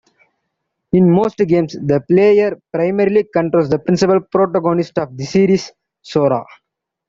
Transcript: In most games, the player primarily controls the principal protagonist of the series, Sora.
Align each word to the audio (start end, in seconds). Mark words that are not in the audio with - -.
In 0.93 1.11
most 1.11 1.37
games, 1.37 1.73
the 1.73 2.01
player 2.09 2.59
primarily 2.73 3.23
controls 3.31 3.69
the 3.69 3.77
principal 3.77 4.19
protagonist 4.19 4.97
of 4.97 5.15
the 5.15 5.25
series, 5.25 5.71
Sora. 6.01 6.43